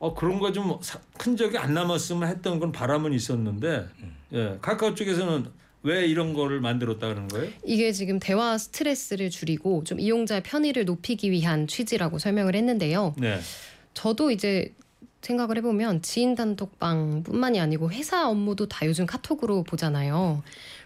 [0.00, 0.78] 어 그런 거 좀
[1.18, 3.86] 큰 적이 안 남았으면 했던 건 바람은 있었는데
[4.32, 5.46] 예 카카오 쪽에서는
[5.82, 7.50] 왜 이런 거를 만들었다 그러는 거예요?
[7.64, 13.14] 이게 지금 대화 스트레스를 줄이고 좀 이용자의 편의를 높이기 위한 취지라고 설명을 했는데요.
[13.18, 13.38] 네.
[13.94, 14.74] 저도 이제
[15.22, 20.42] 생각을 해보면 지인 단톡방뿐만이 아니고 회사 업무도 다 요즘 카톡으로 보잖아요.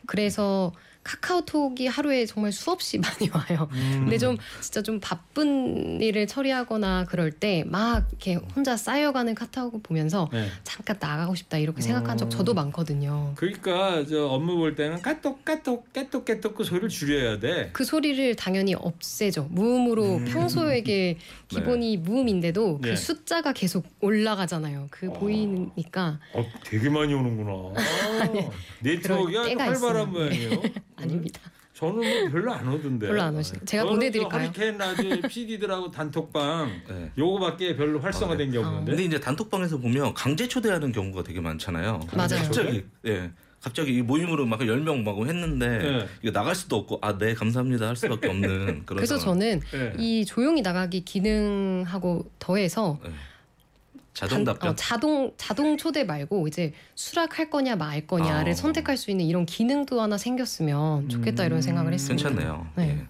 [0.07, 0.73] 그래서
[1.05, 3.69] 카카오톡이 하루에 정말 수없이 많이 와요.
[3.73, 4.01] 음.
[4.01, 10.29] 근데 좀 진짜 좀 바쁜 일을 처리하거나 그럴 때 막 이렇게 혼자 쌓여가는 카톡을 보면서
[10.33, 10.49] 네.
[10.65, 12.31] 잠깐 나가고 싶다 이렇게 생각한 적 음.
[12.31, 13.33] 저도 많거든요.
[13.37, 17.71] 그러니까 저 업무 볼 때는 까똑 까똑 깨똑 깨똑 그 소리를 줄여야 돼.
[17.73, 19.49] 그 소리를 당연히 없애죠.
[19.51, 20.25] 무음으로 음.
[20.25, 22.91] 평소에게 기본이 무음인데도 네.
[22.91, 24.89] 그 숫자가 계속 올라가잖아요.
[24.91, 25.13] 그 어.
[25.13, 27.53] 보이니까 어, 되게 많이 오는구나.
[28.81, 30.11] 네트워크가 아주 때가 활발한.
[30.11, 30.63] 모양이에요.
[30.97, 31.41] 아닙니다.
[31.75, 33.09] 저는 뭐 별로 안 오던데.
[33.09, 33.61] 별로 안 오시네.
[33.65, 34.31] 제가 보내드릴까요?
[34.53, 37.11] 저 허리케인 라디오 PD들하고 단톡방 네.
[37.19, 38.91] 요거밖에 별로 활성화된 게 없는데.
[38.93, 42.01] 근데 이제 단톡방에서 보면 강제 초대하는 경우가 되게 많잖아요.
[42.15, 42.43] 맞아요.
[42.45, 43.31] 갑자기 예.
[43.61, 46.09] 갑자기 이 모임으로 막 10명 막 했는데 네.
[46.23, 49.41] 이거 나갈 수도 없고 아 네 감사합니다 할 수밖에 없는 그런 그래서 상황.
[49.41, 49.93] 저는 네.
[49.99, 53.01] 이 조용히 나가기 기능하고 더해서
[54.15, 58.55] 자동 단- 답변 어, 자동 자동 초대 말고 이제 수락할 거냐 말 거냐를 아.
[58.55, 62.29] 선택할 수 있는 이런 기능도 하나 생겼으면 좋겠다 음, 이런 생각을 했습니다.
[62.29, 62.67] 괜찮네요.
[62.77, 62.89] 네.
[63.01, 63.07] 예.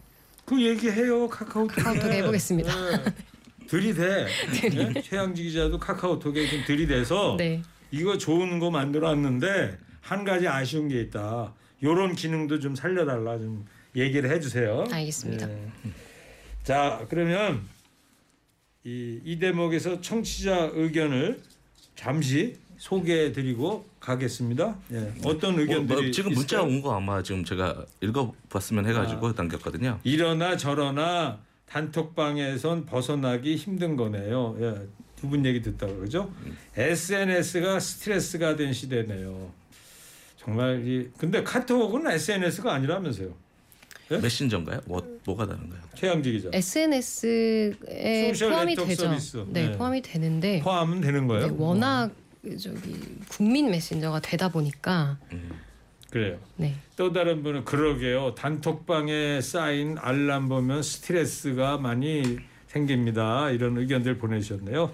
[0.46, 1.82] 그 얘기해요 카카오톡에.
[1.82, 2.72] 카카오톡에 해보겠습니다.
[2.90, 3.04] 네.
[3.68, 4.26] 들이대.
[4.72, 5.02] 네?
[5.02, 7.62] 최양지 기자도 카카오톡에 좀 들이대서 네.
[7.90, 11.52] 이거 좋은 거 만들어왔는데 한 가지 아쉬운 게 있다.
[11.82, 14.86] 요런 기능도 좀 살려달라 좀 얘기를 해주세요.
[14.90, 15.46] 알겠습니다.
[15.46, 15.68] 네.
[16.62, 17.62] 자 그러면
[18.84, 21.40] 이, 이 대목에서 청취자 의견을
[21.96, 24.76] 잠시 소개해드리고 가겠습니다.
[24.92, 25.12] 예.
[25.24, 26.62] 어떤 뭐, 의견들이 뭐 지금 문자?
[26.62, 30.00] 온 거 아마 지금 제가 읽어봤으면 해가지고 남겼거든요.
[30.04, 34.56] 이러나 저러나 단톡방에선 벗어나기 힘든 거네요.
[34.60, 36.30] 예, 두분 얘기 듣다 그러죠.
[36.76, 39.50] SNS가 스트레스가 된 시대네요.
[40.36, 43.34] 정말 이 근데 카톡은 SNS가 아니라면서요.
[44.10, 44.18] 예?
[44.18, 44.80] 메신저인가요?
[44.86, 45.80] 뭐 뭐가 다른가요?
[45.94, 46.50] 최양지 기자.
[46.52, 47.72] SNS에
[48.28, 49.04] social 포함이 네트워크 되죠.
[49.08, 49.44] 서비스.
[49.48, 49.72] 네, 네.
[49.76, 51.46] 포함이 되는데 포함은 되는 거예요?
[51.48, 52.10] 네, 워낙
[52.60, 52.96] 저기
[53.28, 55.18] 국민 메신저가 되다 보니까
[56.10, 56.38] 그래요.
[56.56, 56.74] 네.
[56.96, 58.34] 또 다른 분은 그러게요.
[58.34, 62.38] 단톡방에 쌓인 알람 보면 스트레스가 많이
[62.68, 63.50] 생깁니다.
[63.50, 64.92] 이런 의견들 보내주셨네요.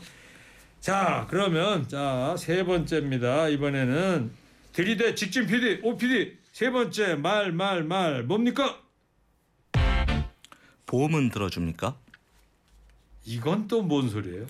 [0.81, 3.49] 자, 그러면 자 세 번째입니다.
[3.49, 4.31] 이번에는
[4.73, 8.79] 들이대 직진 PD, 오 PD 세 번째 말 말 말 뭡니까?
[10.90, 11.94] 보험은 들어줍니까?
[13.24, 14.46] 이건 또 뭔 소리예요?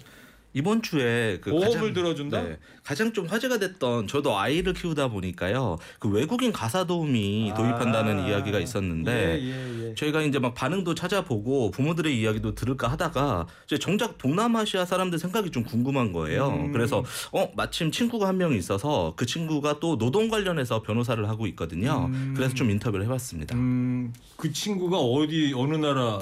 [0.53, 2.43] 이번 주에 그 보험을 들어준다?
[2.43, 5.79] 네, 가장 좀 화제가 됐던 저도 아이를 키우다 보니까요.
[6.01, 8.29] 그 외국인 가사 도우미 도입한다는 아.
[8.29, 9.95] 이야기가 있었는데 예, 예, 예.
[9.95, 15.63] 저희가 이제 막 반응도 찾아보고 부모들의 이야기도 들을까 하다가 이제 정작 동남아시아 사람들 생각이 좀
[15.63, 16.49] 궁금한 거예요.
[16.49, 16.73] 음.
[16.73, 22.07] 그래서 어 마침 친구가 한 명 있어서 그 친구가 또 노동 관련해서 변호사를 하고 있거든요.
[22.11, 22.33] 음.
[22.35, 23.55] 그래서 좀 인터뷰를 해봤습니다.
[23.55, 26.19] 음, 그 친구가 어디 어느 나라?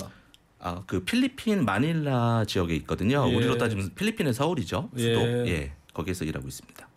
[0.60, 3.26] 아 그 필리핀 마닐라 지역에 있거든요.
[3.30, 3.34] 예.
[3.34, 4.90] 우리로 따지면 필리핀의 서울이죠.
[4.96, 5.02] 수도.
[5.04, 5.46] 예.
[5.46, 5.72] 예.
[5.94, 6.88] 거기에서 일하고 있습니다.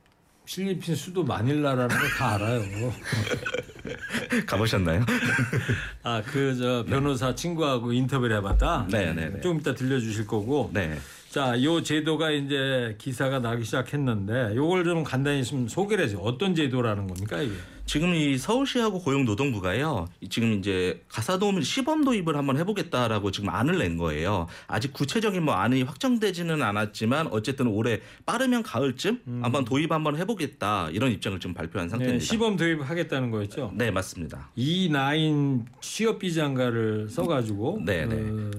[0.46, 2.62] 필리핀 수도 마닐라라는 거다 알아요.
[4.48, 5.06] 가보셨나요?
[6.04, 8.88] 아 그 저 변호사 친구하고 인터뷰를 해봤다.
[8.90, 9.42] 네, 네, 네.
[9.42, 10.70] 좀 이따 들려주실 거고.
[10.74, 10.98] 네.
[11.30, 16.22] 자, 요 제도가 이제 기사가 나기 시작했는데 요걸 좀 간단히 좀 소개를 해주세요.
[16.26, 17.54] 어떤 제도라는 겁니까 이게?
[17.92, 20.08] 지금 이 서울시하고 고용노동부가요.
[20.22, 24.48] 이 지금 이제 가사도우미 시범 도입을 한번 해보겠다라고 지금 안을 낸 거예요.
[24.66, 31.12] 아직 구체적인 뭐 안이 확정되지는 않았지만 어쨌든 올해 빠르면 가을쯤 한번 도입 한번 해보겠다 이런
[31.12, 32.24] 입장을 지금 발표한 네, 상태입니다.
[32.24, 33.74] 시범 도입하겠다는 거였죠.
[33.76, 34.52] 네 맞습니다.
[34.56, 37.82] 이나인 취업 비장가를 써가지고.
[37.86, 38.16] 네, 네.
[38.16, 38.52] 어,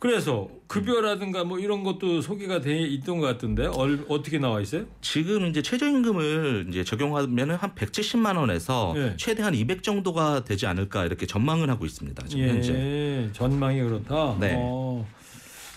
[0.00, 4.86] 그래서 급여라든가 뭐 이런 것도 소개가 돼 있던 것 같은데 얼, 어떻게 나와 있어요?
[5.02, 9.14] 지금 이제 최저임금을 이제 적용하면은 한 170만 원에서 네.
[9.18, 12.26] 최대 한 200 정도가 되지 않을까 이렇게 전망을 하고 있습니다.
[12.28, 12.72] 지금 현재.
[12.72, 14.38] 예, 전망이 그렇다.
[14.40, 14.54] 네.
[14.56, 15.06] 어.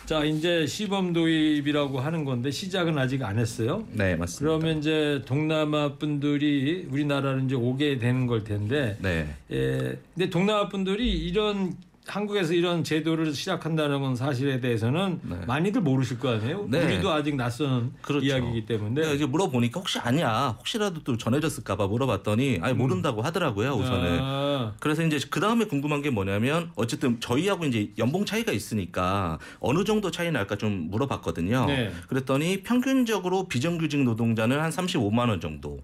[0.05, 3.85] 자, 이제 시범 도입이라고 하는 건데 시작은 아직 안 했어요.
[3.91, 4.57] 네 맞습니다.
[4.57, 9.27] 그러면 이제 동남아 분들이 우리나라로 이제 오게 되는 걸 텐데, 네.
[9.51, 11.75] 예, 근데 동남아 분들이 이런
[12.07, 15.37] 한국에서 이런 제도를 시작한다는 건 사실에 대해서는 네.
[15.47, 16.67] 많이들 모르실 거 아니에요.
[16.69, 16.83] 네.
[16.83, 18.25] 우리도 아직 낯선 그렇죠.
[18.25, 19.01] 이야기이기 때문에.
[19.01, 24.19] 내가 이제 물어보니까 혹시 아니야 혹시라도 또 전해졌을까봐 물어봤더니 아니 모른다고 하더라고요 우선은.
[24.21, 29.83] 아, 그래서 이제 그 다음에 궁금한 게 뭐냐면 어쨌든 저희하고 이제 연봉 차이가 있으니까 어느
[29.83, 31.65] 정도 차이 날까 좀 물어봤거든요.
[31.65, 31.91] 네.
[32.07, 35.79] 그랬더니 평균적으로 비정규직 노동자는 한 35만 원 정도.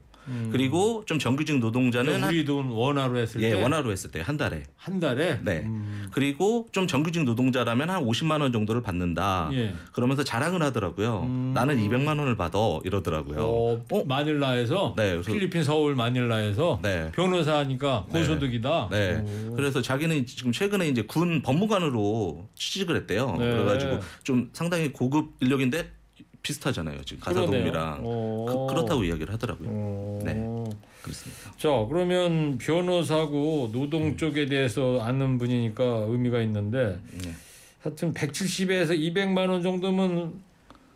[0.51, 4.63] 그리고 좀 정규직 노동자는 한, 우리 돈 원화로 했을 예때한 원화로 했을 때 한 달에.
[4.99, 5.61] 달에 네.
[5.65, 9.49] 음, 그리고 좀 정규직 노동자라면 한 50만 원 정도를 받는다.
[9.53, 9.73] 예.
[9.93, 11.21] 그러면서 자랑을 하더라고요.
[11.23, 11.51] 음.
[11.53, 13.39] 나는 200만 원을 받아 이러더라고요.
[13.41, 14.03] 어, 어?
[14.05, 17.11] 마닐라에서 네, 그래서- 필리핀 서울 마닐라에서 네.
[17.13, 18.19] 변호사니까 네.
[18.19, 18.89] 고소득이다.
[18.91, 19.23] 네.
[19.49, 19.55] 오.
[19.55, 23.35] 그래서 자기는 지금 최근에 이제 군 법무관으로 취직을 했대요.
[23.39, 23.51] 네.
[23.51, 25.91] 그래가지고 좀 상당히 고급 인력인데
[26.41, 27.03] 비슷하잖아요.
[27.03, 28.67] 지금 가사도우미랑 그러네요.
[28.67, 29.69] 그, 렇다고 이야기를 하더라고요.
[29.71, 30.19] 어.
[30.23, 30.33] 네.
[31.01, 31.51] 그렇습니다.
[31.57, 37.33] 자 그러면 변호사고 노동 쪽에 대해서 아는 분이니까 의미가 있는데 네.
[37.81, 40.33] 하여튼 170에서 200만 원 정도면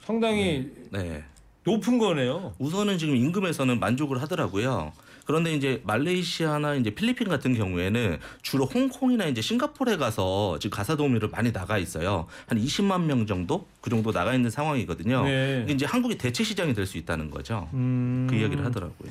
[0.01, 1.23] 상당히 네.
[1.63, 2.53] 높은 거네요.
[2.59, 4.91] 우선은 지금 임금에서는 만족을 하더라고요.
[5.25, 11.29] 그런데 이제 말레이시아나 이제 필리핀 같은 경우에는 주로 홍콩이나 이제 싱가포르에 가서 지금 가사 도우미를
[11.29, 12.27] 많이 나가 있어요.
[12.47, 15.23] 한 20만 명 정도 그 정도 나가 있는 상황이거든요.
[15.23, 15.65] 네.
[15.69, 17.69] 이제 한국이 대체 시장이 될 수 있다는 거죠.
[17.73, 18.27] 음.
[18.29, 19.09] 그 이야기를 하더라고요.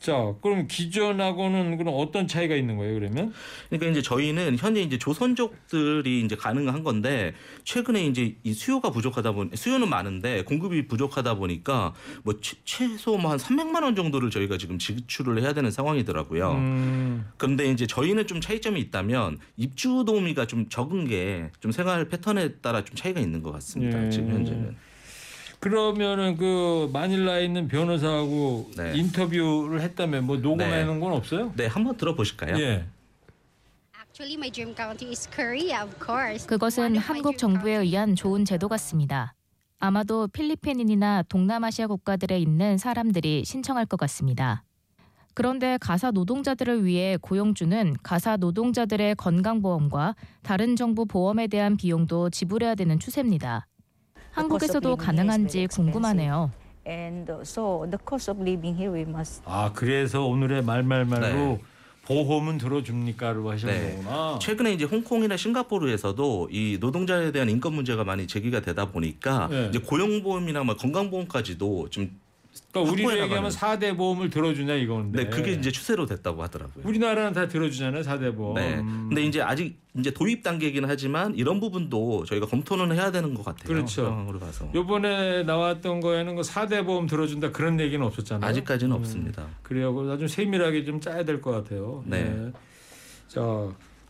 [0.00, 3.32] 자 그럼 기존하고는 그럼 어떤 차이가 있는 거예요 그러면?
[3.70, 7.32] 그러니까 이제 저희는 현재 이제 조선족들이 이제 가능한 건데
[7.64, 13.32] 최근에 이제 이 수요가 부족하다 보니 수요는 많은데 공급이 부족하다 보니까 뭐 최, 최소 뭐
[13.32, 16.50] 한 300만 원 정도를 저희가 지금 지출을 해야 되는 상황이더라고요.
[16.52, 17.26] 음.
[17.38, 22.84] 그런데 이제 저희는 좀 차이점이 있다면 입주 도우미가 좀 적은 게 좀 생활 패턴에 따라
[22.84, 24.04] 좀 차이가 있는 것 같습니다.
[24.04, 24.10] 예.
[24.10, 24.76] 지금 현재는.
[25.60, 28.92] 그러면은 그 마닐라에 있는 변호사하고 네.
[28.96, 31.52] 인터뷰를 했다면 뭐 녹음하는 건 없어요?
[31.56, 32.58] 네, 한번 들어보실까요?
[32.58, 32.84] 예.
[33.96, 36.46] Actually, my dream county is Korea, of course.
[36.46, 39.34] 그것은 한국 정부에 의한 좋은 제도 같습니다.
[39.78, 44.64] 아마도 필리핀인이나 동남아시아 국가들에 있는 사람들이 신청할 것 같습니다.
[45.34, 52.98] 그런데 가사 노동자들을 위해 고용주는 가사 노동자들의 건강보험과 다른 정부 보험에 대한 비용도 지불해야 되는
[52.98, 53.66] 추세입니다.
[54.32, 56.50] 한국에서도 가능한지 궁금하네요.
[56.86, 61.60] and so the cost of living here we must 아 그래서 오늘의 말말말로 네.
[62.06, 63.90] 보험은 들어줍니까로 하시는 네.
[63.96, 64.38] 거구나.
[64.40, 69.68] 최근에 이제 홍콩이나 싱가포르에서도 이 노동자에 대한 인권 문제가 많이 제기가 되다 보니까 네.
[69.68, 72.10] 이제 고용보험이나 뭐 건강보험까지도 좀
[72.70, 73.50] 그러니까 우리로 얘기하면.
[73.50, 75.24] 4대 보험을 들어주냐 이건데.
[75.24, 76.84] 네, 그게 이제 추세로 됐다고 하더라고요.
[76.86, 78.54] 우리나라는 다 들어주잖아요 4대 보험.
[78.54, 78.76] 네.
[78.76, 83.66] 근데 이제 아직 이제 도입 단계이긴 하지만 이런 부분도 저희가 검토는 해야 되는 것 같아요.
[83.68, 84.04] 그렇죠.
[84.06, 84.70] 상황으로 봐서.
[84.74, 88.48] 요번에 나왔던 거에는 그 4대 보험 들어준다 그런 얘기는 없었잖아요.
[88.48, 89.46] 아직까지는 음, 없습니다.
[89.62, 89.94] 그래요.
[90.10, 92.02] 아주 세밀하게 좀 짜야 될 것 같아요.
[92.06, 92.50] 네.
[93.28, 93.40] 자,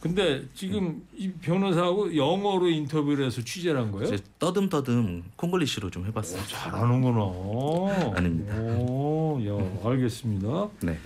[0.03, 4.13] 근데 지금 이 변호사하고 영어로 인터뷰를 해서 취재를 한 거예요?
[4.13, 6.43] 이제 떠듬떠듬 콩글리시로 좀 해봤어요.
[6.49, 8.13] 잘하는구나.
[8.17, 8.57] 아닙니다.
[8.81, 10.69] 오, 야, 알겠습니다.
[10.83, 10.99] 네.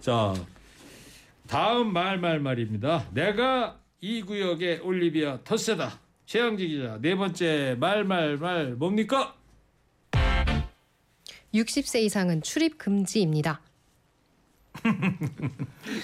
[0.00, 0.32] 자,
[1.48, 3.04] 다음 말 말 말입니다.
[3.12, 5.98] 내가 이 구역의 올리비아 터세다.
[6.26, 9.34] 최양지 기자 네 번째 말 말 말 뭡니까?
[11.52, 13.60] 60세 이상은 출입 금지입니다.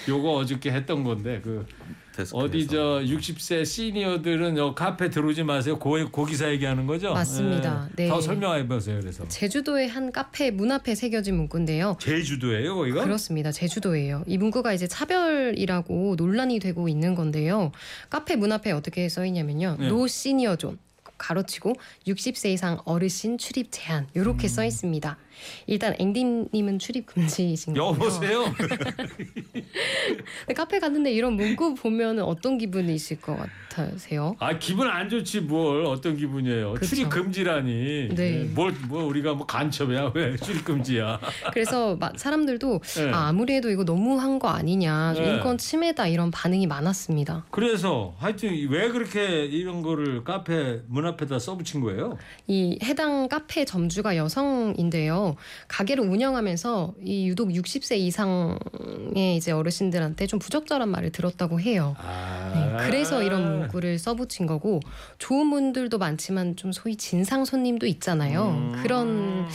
[0.09, 1.65] 요거 어저께 했던 건데 그
[2.13, 2.37] 데스크에서.
[2.37, 5.77] 어디 저 60세 시니어들은 요 카페 들어오지 마세요.
[5.77, 7.13] 고, 고기사 얘기하는 거죠?
[7.13, 7.89] 맞습니다.
[7.91, 8.03] 예.
[8.03, 8.07] 네.
[8.07, 8.99] 더 설명해 보세요.
[9.01, 11.97] 그래서 제주도의 한 카페 문 앞에 새겨진 문구인데요.
[11.99, 13.03] 제주도예요, 거기가?
[13.03, 13.51] 그렇습니다.
[13.51, 14.23] 제주도예요.
[14.27, 17.71] 이 문구가 이제 차별이라고 논란이 되고 있는 건데요.
[18.09, 19.77] 카페 문 앞에 어떻게 써 있냐면요.
[19.79, 19.87] 네.
[19.89, 20.77] no senior zone
[21.17, 21.73] 가로치고
[22.07, 25.17] 60세 이상 어르신 출입 제한 이렇게 써 있습니다.
[25.67, 27.89] 일단 앵디님은 출입 금지이신 거고요.
[27.93, 28.45] 여보세요.
[28.55, 33.37] 근데 카페 갔는데 이런 문구 보면 어떤 기분이실 것
[33.69, 34.35] 같으세요?
[34.39, 36.73] 아 기분 안 좋지 뭘 어떤 기분이에요?
[36.73, 36.85] 그쵸.
[36.87, 38.09] 출입 금지라니.
[38.15, 38.43] 네.
[38.53, 41.19] 뭘 뭐 우리가 뭐 간첩이야 왜 출입 금지야?
[41.53, 43.11] 그래서 마- 사람들도 네.
[43.11, 45.33] 아, 아무리 해도 이거 너무한 거 아니냐, 좀 네.
[45.35, 47.45] 인권 침해다 이런 반응이 많았습니다.
[47.51, 52.17] 그래서 하여튼 왜 그렇게 이런 거를 카페 문 앞에다 써붙인 거예요?
[52.47, 55.22] 이 해당 카페 점주가 여성인데요.
[55.67, 61.95] 가게를 운영하면서 이 유독 60세 이상의 이제 어르신들한테 좀 부적절한 말을 들었다고 해요.
[61.99, 62.51] 아.
[62.53, 64.79] 네, 그래서 이런 문구를 써붙인 거고
[65.17, 68.49] 좋은 분들도 많지만 좀 소위 진상 손님도 있잖아요.
[68.49, 68.79] 음.
[68.81, 69.47] 그런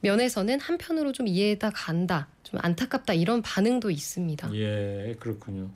[0.00, 4.54] 면에서는 한편으로 좀 이해가 간다, 좀 안타깝다 이런 반응도 있습니다.
[4.54, 5.70] 예, 그렇군요.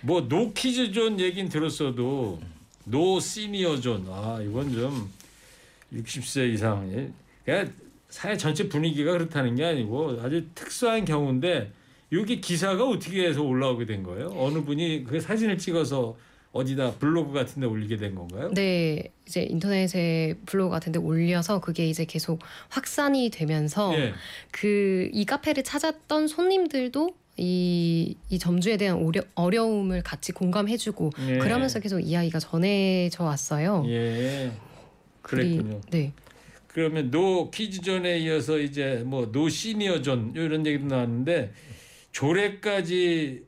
[0.00, 2.40] 뭐 노키즈 존 얘긴 들었어도
[2.84, 5.08] 노 시니어 존 아 이건 좀
[5.94, 7.08] 60세 이상 예.
[7.44, 7.72] 그러니까
[8.12, 11.72] 사회 전체 분위기가 그렇다는 게 아니고 아주 특수한 경우인데
[12.12, 14.30] 여기 기사가 어떻게 해서 올라오게 된 거예요?
[14.36, 16.14] 어느 분이 그 사진을 찍어서
[16.52, 18.50] 어디다 블로그 같은 데 올리게 된 건가요?
[18.52, 24.12] 네, 이제 인터넷에 블로그 같은 데 올려서 그게 이제 계속 확산이 되면서 예.
[24.50, 31.38] 그이 카페를 찾았던 손님들도 이, 이 점주에 대한 어려, 어려움을 같이 공감해주고 예.
[31.38, 33.86] 그러면서 계속 이야기가 전해져 왔어요.
[33.88, 34.52] 예.
[35.22, 35.80] 그리- 그랬군요.
[35.90, 36.12] 네.
[36.72, 41.52] 그러면 노 키즈존에 이어서 이제 뭐 노 시니어존 이런 얘기도 나왔는데
[42.12, 43.44] 조례까지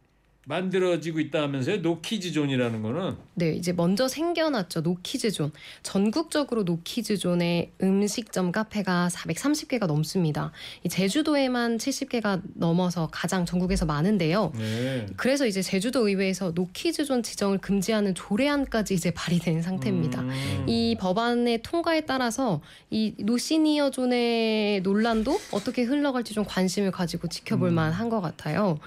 [0.46, 1.82] 만들어지고 있다면서요?
[1.82, 4.82] 노 키즈존이라는 거는 네, 이제 먼저 생겨났죠.
[4.82, 5.52] 노키즈존.
[5.82, 10.52] 전국적으로 노키즈존의 음식점 카페가 430개가 넘습니다.
[10.84, 14.52] 이 제주도에만 70개가 넘어서 가장 전국에서 많은데요.
[14.56, 15.06] 네.
[15.16, 20.20] 그래서 이제 제주도 의회에서 노키즈존 지정을 금지하는 조례안까지 이제 발의된 상태입니다.
[20.20, 20.64] 음.
[20.68, 27.74] 이 법안의 통과에 따라서 이 노시니어 존의 논란도 어떻게 흘러갈지 좀 관심을 가지고 지켜볼 음.
[27.74, 28.78] 만한 것 같아요.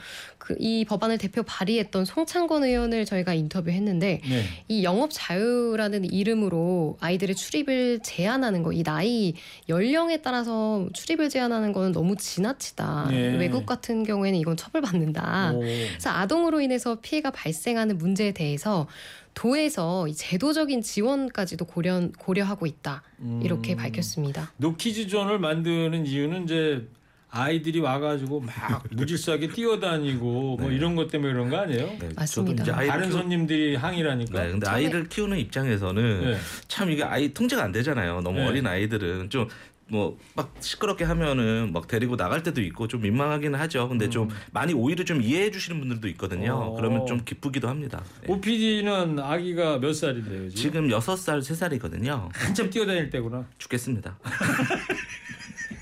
[0.47, 4.43] 그 이 법안을 대표 발의했던 송창권 의원을 저희가 인터뷰했는데 네.
[4.67, 9.33] 이 영업 자유라는 이름으로 아이들의 출입을 제한하는 거, 이 나이
[9.69, 13.07] 연령에 따라서 출입을 제한하는 거는 너무 지나치다.
[13.09, 13.37] 네.
[13.37, 15.53] 외국 같은 경우에는 이건 처벌받는다.
[15.53, 15.59] 오.
[15.59, 18.87] 그래서 아동으로 인해서 피해가 발생하는 문제에 대해서
[19.33, 23.03] 도에서 이 제도적인 지원까지도 고려 고려하고 있다
[23.43, 23.77] 이렇게 음.
[23.77, 24.51] 밝혔습니다.
[24.57, 26.87] 노키즈존을 만드는 이유는 이제
[27.29, 30.75] 아이들이 와가지고 막 무질서하게 뛰어다니고 뭐 네.
[30.75, 31.87] 이런 것 때문에 그런 거 아니에요?
[31.99, 32.63] 네, 맞습니다.
[32.63, 34.43] 저도 이제 아이를 다른 키우- 손님들이 항의라니까.
[34.43, 36.37] 네, 근데 아이를 키우는 입장에서는 네.
[36.67, 38.21] 참 이게 아이 통제가 안 되잖아요.
[38.21, 38.47] 너무 네.
[38.47, 39.47] 어린 아이들은 좀
[39.89, 43.87] 뭐막 시끄럽게 하면은 막 데리고 나갈 때도 있고 좀 민망하기는 하죠.
[43.87, 46.57] 근데 좀 많이 오히려 좀 이해해 주시는 분들도 있거든요.
[46.57, 46.61] 음.
[46.61, 46.73] 어.
[46.75, 48.03] 그러면 좀 기쁘기도 합니다.
[48.21, 48.33] 네.
[48.33, 50.49] 오피디는 아기가 몇 살인데요?
[50.49, 50.55] 지금?
[50.55, 52.29] 지금 여섯 살, 세 살이거든요.
[52.33, 53.45] 한참 뛰어다닐 때구나.
[53.57, 54.17] 죽겠습니다.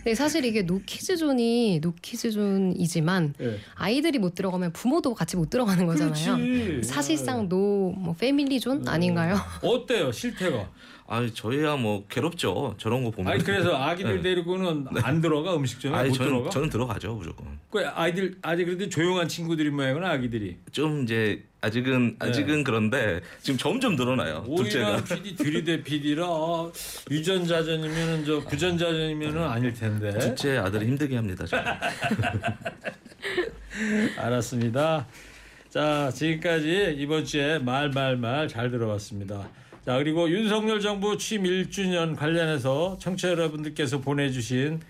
[0.05, 3.57] 근데 사실 이게 노키즈존이 노키즈존이지만 예.
[3.73, 6.35] 아이들이 못 들어가면 부모도 같이 못 들어가는 거잖아요.
[6.37, 6.83] 그렇지.
[6.87, 7.65] 사실상 노
[7.97, 9.35] 뭐 패밀리존 아닌가요?
[9.63, 10.69] 어때요 실태가?
[11.07, 12.73] 아 저희야 뭐 괴롭죠.
[12.79, 13.31] 저런 거 보면.
[13.31, 14.21] 아니 그래서 아기들 네.
[14.23, 16.49] 데리고는 안 들어가 음식점에 아니 못 저는 들어가?
[16.49, 17.59] 저는 들어가죠 무조건.
[17.69, 20.57] 그 아이들 아직 그래도 조용한 친구들이 모양이구나 아기들이.
[20.71, 24.45] 좀 이제 아직은 아직은 그런데 지금 점점 늘어나요.
[24.55, 25.03] 둘째가.
[25.05, 26.71] PD 들이대 PD라 아,
[27.11, 30.17] 유전자전이면은 저 부전자전이면은 아닐 텐데.
[30.17, 31.45] 둘째 아들을 힘들게 합니다.
[34.17, 35.05] 알았습니다.
[35.69, 39.47] 자 지금까지 이번 주에 말말말 잘 들어봤습니다.
[39.85, 44.81] 자 그리고 윤석열 정부 취임 1주년 관련해서 청취자 여러분들께서 보내주신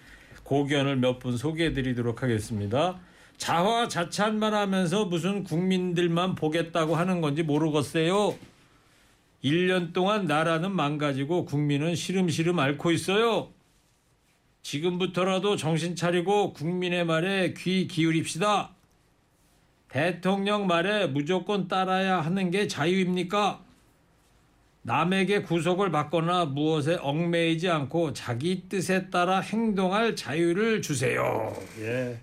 [0.43, 2.98] 고견을 몇 분 소개해드리도록 하겠습니다.
[3.38, 8.36] 자화자찬만 하면서 무슨 국민들만 보겠다고 하는 건지 모르겠어요.
[9.43, 13.50] 1년 동안 나라는 망가지고 국민은 시름시름 앓고 있어요.
[14.62, 18.70] 지금부터라도 정신 차리고 국민의 말에 귀 기울입시다.
[19.89, 23.64] 대통령 말에 무조건 따라야 하는 게 자유입니까?
[24.86, 31.55] 남에게 구속을 받거나 무엇에 얽매이지 않고 자기 뜻에 따라 행동할 자유를 주세요.
[31.79, 32.19] 예.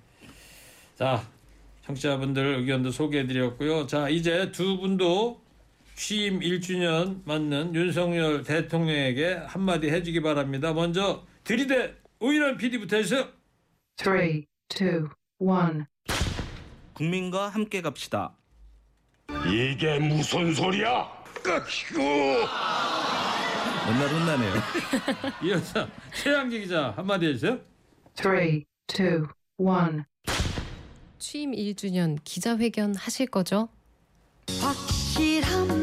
[0.95, 1.27] 자,
[1.85, 3.89] 청취자분들 의견도 소개해드렸고요.
[3.89, 5.43] 자, 이제 두 분도
[5.97, 10.73] 취임 1주년 맞는 윤석열 대통령에게 한마디 해주기 바랍니다.
[10.73, 13.27] 먼저 들이대 오일환 PD부터 해주세요.
[13.97, 15.09] Three, two,
[15.41, 15.87] one.
[16.95, 18.37] 국민과 함께 갑시다.
[19.49, 21.22] 이게 무슨 소리야?
[21.43, 22.01] 끄시고
[23.87, 24.53] 맨날 혼나네요.
[25.45, 27.59] 이어서 최양기 기자 한마디 해주세요.
[28.15, 29.27] Three, two,
[29.59, 30.03] one.
[31.19, 33.69] 취임 1주년 기자회견 하실 거죠?
[34.61, 35.82] 확실합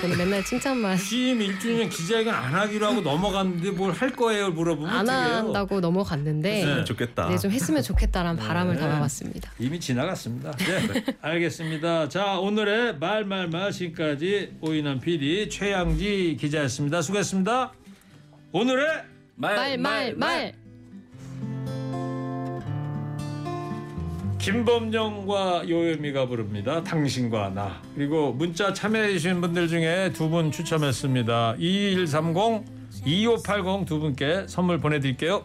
[0.00, 5.08] 저는 맨날 칭찬만 취임 1주년 기자회견 안 하기로 하고 넘어갔는데 뭘 할 거예요 물어보면 안
[5.08, 5.36] 어떡해요?
[5.36, 6.84] 한다고 넘어갔는데 네.
[6.84, 7.28] 좋겠다.
[7.30, 8.80] 네, 좀 했으면 좋겠다라는 바람을 네.
[8.80, 9.52] 담아봤습니다.
[9.58, 10.52] 이미 지나갔습니다.
[10.52, 12.08] 네, 알겠습니다.
[12.10, 17.00] 자 오늘의 말말말 지금까지 오인환 PD 최양지 기자였습니다.
[17.00, 17.72] 수고했습니다.
[18.52, 19.02] 오늘의
[19.36, 20.65] 말말 말.
[24.46, 26.80] 김범정과 요요미가 부릅니다.
[26.84, 27.82] 당신과 나.
[27.96, 31.56] 그리고 문자 참여해 주신 분들 중에 두 분 추첨했습니다.
[31.58, 32.64] 2130,
[33.04, 35.42] 2580 두 분께 선물 보내드릴게요.